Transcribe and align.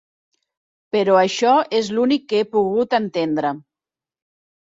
Però 0.95 1.17
això 1.23 1.51
és 1.81 1.91
l'únic 1.97 2.25
que 2.33 2.39
he 2.39 2.47
pogut 2.55 2.97
entendre. 3.01 3.51